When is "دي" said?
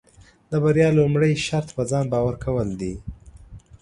2.81-2.93